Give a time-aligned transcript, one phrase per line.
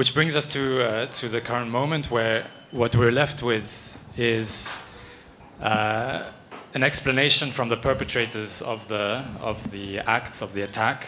[0.00, 4.74] which brings us to, uh, to the current moment where what we're left with is
[5.60, 6.22] uh,
[6.72, 11.06] an explanation from the perpetrators of the, of the acts of the attack,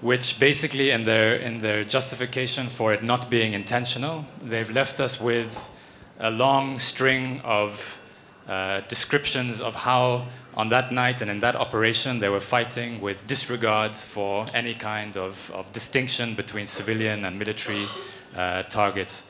[0.00, 5.20] which basically, in their, in their justification for it not being intentional, they've left us
[5.20, 5.68] with
[6.20, 7.98] a long string of
[8.48, 10.26] uh, descriptions of how,
[10.56, 15.16] on that night and in that operation, they were fighting with disregard for any kind
[15.16, 17.86] of, of distinction between civilian and military
[18.36, 19.24] uh, targets.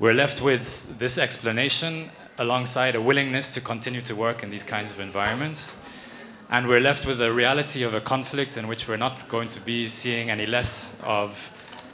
[0.00, 4.90] We're left with this explanation alongside a willingness to continue to work in these kinds
[4.92, 5.76] of environments.
[6.50, 9.60] And we're left with the reality of a conflict in which we're not going to
[9.60, 11.50] be seeing any less of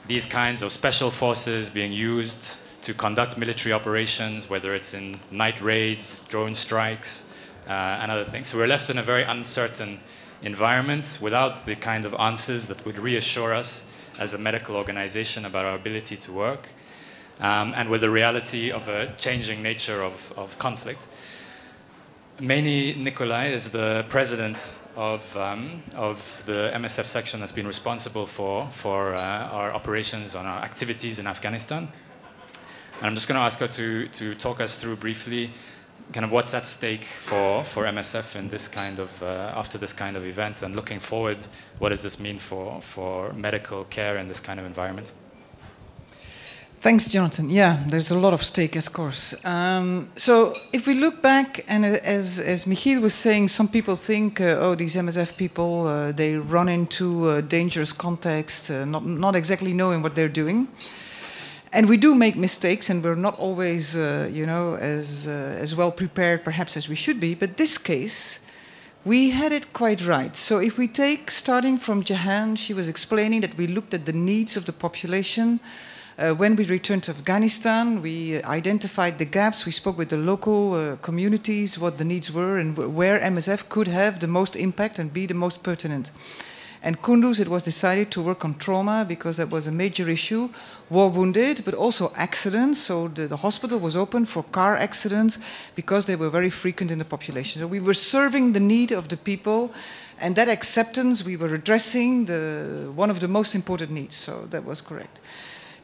[0.09, 5.61] these kinds of special forces being used to conduct military operations, whether it's in night
[5.61, 7.25] raids, drone strikes,
[7.69, 8.49] uh, and other things.
[8.49, 10.01] So we're left in a very uncertain
[10.43, 13.87] environment without the kind of answers that would reassure us
[14.19, 16.69] as a medical organization about our ability to work
[17.41, 21.07] um, and with the reality of a changing nature of, of conflict.
[22.41, 28.69] Meinie Nicolai is the president of, um, of the MSF section that's been responsible for,
[28.71, 31.89] for uh, our operations and our activities in Afghanistan.
[33.01, 35.51] And I'm just going to ask her to, to talk us through briefly
[36.13, 39.95] kind of what's at stake for, for MSF in this kind of, uh, after this
[39.95, 41.39] kind of event and looking forward,
[41.79, 45.13] what does this mean for, for medical care in this kind of environment?
[46.81, 47.49] Thanks, Jonathan.
[47.49, 49.35] Yeah, there's a lot of stake, of course.
[49.47, 54.43] Um, so if we look back, and as, as Michiel was saying, some people think,
[54.43, 59.37] uh, oh, these MSF people, uh, they run into a dangerous context, uh, not, not
[59.37, 60.69] exactly knowing what they're doing.
[61.73, 65.77] And we do make mistakes, and we're not always, uh, you know, as, uh, as
[65.77, 67.37] well prepared perhaps as we should be.
[67.37, 68.41] But this case,
[69.05, 70.35] we had it quite right.
[70.35, 74.13] So if we take, starting from Jahan, she was explaining that we looked at the
[74.13, 75.61] needs of the population,
[76.21, 79.65] uh, when we returned to Afghanistan, we identified the gaps.
[79.65, 83.89] We spoke with the local uh, communities, what the needs were, and where MSF could
[83.89, 86.11] have the most impact and be the most pertinent.
[86.83, 90.49] And Kunduz, it was decided to work on trauma because that was a major issue.
[90.89, 92.81] War wounded, but also accidents.
[92.81, 95.39] So the, the, hospital was open for car accidents
[95.75, 97.61] because they were very frequent in the population.
[97.61, 99.73] So we were serving the need of the people,
[100.19, 104.17] and that acceptance, we were addressing the, one of the most important needs.
[104.17, 105.21] So that was correct.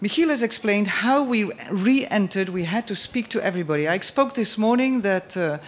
[0.02, 3.86] Michiel has explained how we re entered, we had to speak to everybody.
[3.88, 5.58] I spoke this morning that uh,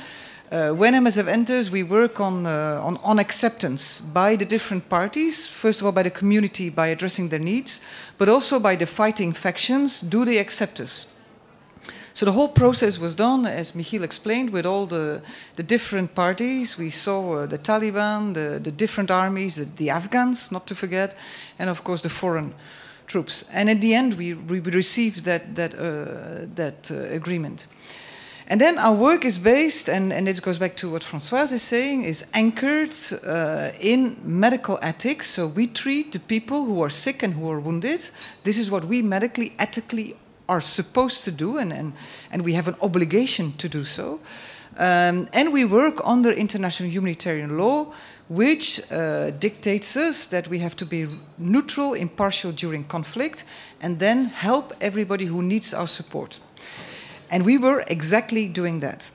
[0.51, 5.47] uh, when MSF enters, we work on, uh, on, on, acceptance by the different parties.
[5.47, 7.81] First of all, by the community, by addressing their needs,
[8.17, 10.01] but also by the fighting factions.
[10.01, 11.07] Do they accept us?
[12.15, 15.23] So the whole process was done, as Michiel explained, with all the,
[15.57, 16.77] the different parties.
[16.77, 21.15] We saw uh, the Taliban, the, the different armies, the, the Afghans, not to forget,
[21.59, 22.55] and of course the foreign
[23.07, 23.45] troops.
[23.53, 27.69] And in the end, we, we received that, that, uh, that uh, agreement.
[28.51, 32.05] And then our work is based, and, and goes back to what Francoise is saying,
[32.05, 32.95] is anchored
[33.27, 35.29] uh, in medical ethics.
[35.29, 38.11] So we treat the people who are sick and who are wounded.
[38.45, 40.17] This is what we medically, ethically
[40.49, 41.93] are supposed to do, and, and,
[42.33, 44.19] and we have an obligation to do so.
[44.79, 47.93] Um, and we work under international humanitarian law,
[48.29, 53.45] which uh, dictates us that we have to be neutral, impartial during conflict,
[53.83, 56.41] and then help everybody who needs our support.
[57.31, 59.11] And we were exactly doing that.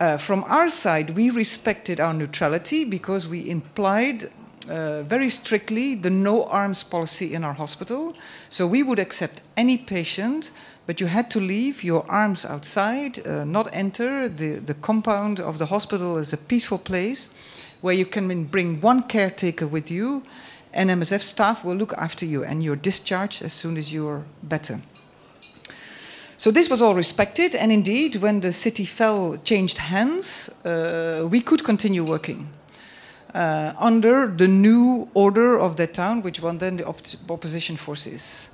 [0.00, 4.30] Uh, from our side, we respected our neutrality because we implied
[4.70, 8.14] uh, very strictly the no arms policy in our hospital.
[8.48, 10.50] So we would accept any patient
[10.88, 14.26] but you had to leave your arms outside, uh, not enter.
[14.26, 17.28] The, the compound of the hospital is a peaceful place
[17.82, 20.22] where you can bring one caretaker with you,
[20.72, 24.80] and MSF staff will look after you, and you're discharged as soon as you're better.
[26.38, 31.40] So this was all respected, and indeed, when the city fell, changed hands, uh, we
[31.40, 32.48] could continue working.
[33.34, 38.50] Uh, under the new order of the town, which won then the op opposition forces.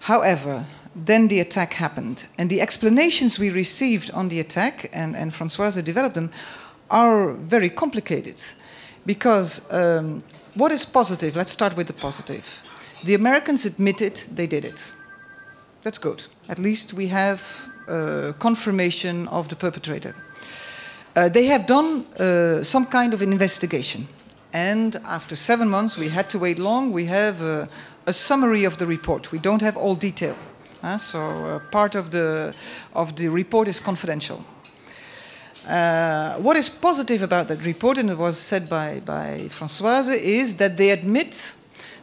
[0.00, 2.26] However, then the attack happened.
[2.36, 6.30] And the explanations we received on the attack, and, and Francoise developed them,
[6.90, 8.36] are very complicated.
[9.06, 10.22] Because um,
[10.54, 11.36] what is positive?
[11.36, 12.62] Let's start with the positive.
[13.02, 14.92] The Americans admitted they did it.
[15.82, 16.26] That's good.
[16.48, 17.42] At least we have
[17.88, 20.14] uh, confirmation of the perpetrator.
[21.16, 24.08] Uh, they have done uh, some kind of an investigation.
[24.52, 26.92] And after seven months, we had to wait long.
[26.92, 27.68] We have a,
[28.06, 29.32] a summary of the report.
[29.32, 30.36] We don't have all detail.
[30.82, 32.54] Uh, so uh, part of the,
[32.92, 34.44] of the report is confidential.
[35.66, 40.56] Uh, what is positive about that report, and it was said by, by Françoise, is
[40.56, 41.56] that they admit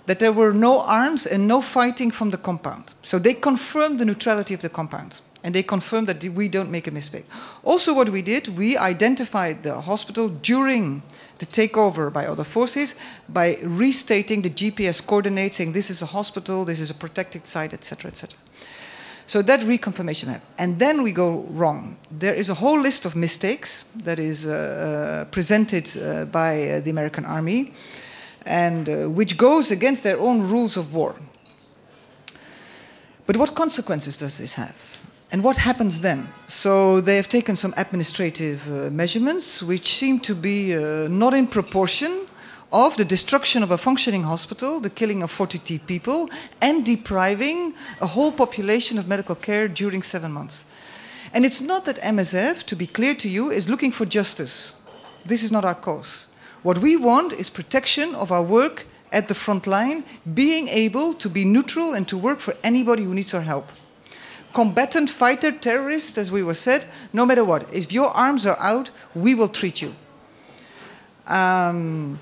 [0.05, 2.93] that there were no arms and no fighting from the compound.
[3.01, 5.19] So they confirmed the neutrality of the compound.
[5.43, 7.25] And they confirmed that we don't make a mistake.
[7.63, 11.01] Also, what we did, we identified the hospital during
[11.39, 12.95] the takeover by other forces
[13.27, 17.73] by restating the GPS coordinates, saying this is a hospital, this is a protected site,
[17.73, 18.37] etc., etc.
[19.25, 20.53] So that reconfirmation happened.
[20.57, 21.95] And then we go wrong.
[22.11, 26.79] There is a whole list of mistakes that is uh, uh, presented uh, by uh,
[26.81, 27.73] the American army,
[28.45, 31.15] and uh, which goes against their own rules of war.
[33.25, 35.01] But what consequences does this have?
[35.31, 36.27] And what happens then?
[36.47, 41.47] So they have taken some administrative uh, measurements which seem to be uh, not in
[41.47, 42.27] proportion
[42.73, 46.29] of the destruction of a functioning hospital, the killing of 40 people,
[46.61, 50.65] and depriving a whole population of medical care during seven months.
[51.33, 54.73] And it's not that MSF, to be clear to you, is looking for justice.
[55.25, 56.27] This is not our cause.
[56.63, 60.03] What we want is protection of our work at the front line,
[60.33, 63.71] being able to be neutral and to work for anybody who needs our help
[64.53, 67.73] combatant fighter terrorist, as we were said, no matter what.
[67.73, 69.95] If your arms are out, we will treat you.
[71.27, 72.19] Um,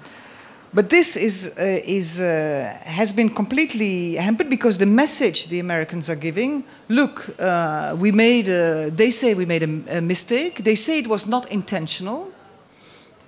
[0.74, 6.09] but this is, uh, is, uh, has been completely hampered because the message the Americans
[6.09, 10.63] are giving look, uh, we made a, they say we made a, a mistake.
[10.63, 12.31] They say it was not intentional.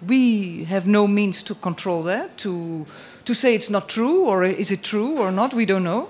[0.07, 2.85] We have no means to control that, to,
[3.25, 6.09] to say it's not true, or is it true or not, we don't know.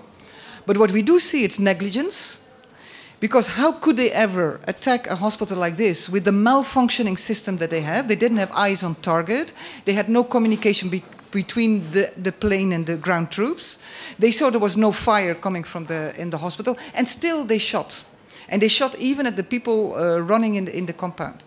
[0.66, 2.38] But what we do see, is negligence
[3.22, 7.70] because how could they ever attack a hospital like this with the malfunctioning system that
[7.70, 8.08] they have?
[8.08, 9.54] They didn't have eyes on target.
[9.86, 13.78] They had no communication be between the, the plane and the ground troops.
[14.20, 17.60] They saw there was no fire coming from the, in the hospital, and still they
[17.60, 18.04] shot.
[18.50, 21.46] And they shot even at the people uh, running in the, in the compound.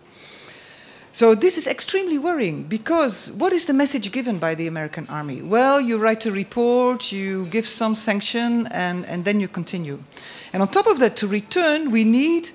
[1.15, 5.41] So this is extremely worrying because what is the message given by the American army?
[5.41, 10.03] Well, you write a report, you give some sanction, and, and then you continue.
[10.51, 12.49] And on top of that, to return, we need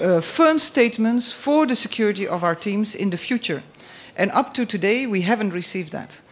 [0.00, 3.62] uh, firm statements for the security of our teams in the future.
[4.16, 6.22] And up to today, we haven't received that.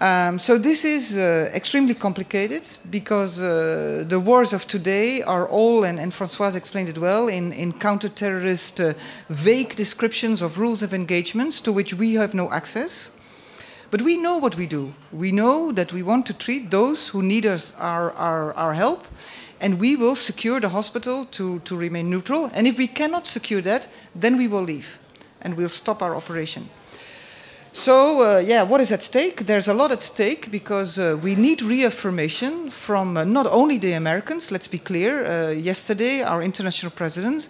[0.00, 5.82] Um, so this is uh, extremely complicated because uh, the wars of today are all,
[5.82, 8.92] and, and Francoise explained it well, in, in counter-terrorist uh,
[9.28, 13.10] vague descriptions of rules of engagements to which we have no access.
[13.90, 14.94] But we know what we do.
[15.10, 19.08] We know that we want to treat those who need us, our, our, our help,
[19.60, 22.50] and we will secure the hospital to, to remain neutral.
[22.54, 25.00] And if we cannot secure that, then we will leave
[25.40, 26.68] and we'll stop our operation.
[27.72, 29.46] So, uh, yeah, what is at stake?
[29.46, 33.92] There's a lot at stake because uh, we need reaffirmation from uh, not only the
[33.92, 35.24] Americans, let's be clear.
[35.24, 37.48] Uh, yesterday, our international president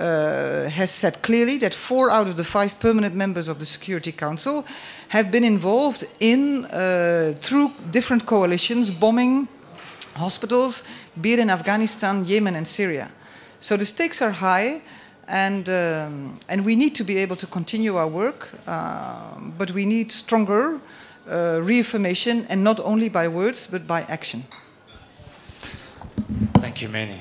[0.00, 4.12] uh, has said clearly that four out of the five permanent members of the Security
[4.12, 4.64] Council
[5.08, 9.46] have been involved in, uh, through different coalitions, bombing
[10.16, 10.82] hospitals,
[11.20, 13.10] be it in Afghanistan, Yemen, and Syria.
[13.60, 14.80] So the stakes are high,
[15.30, 19.86] and, um, and we need to be able to continue our work, uh, but we
[19.86, 20.80] need stronger
[21.30, 24.44] uh, reaffirmation, and not only by words, but by action.
[26.60, 27.20] Thank you, Meinie.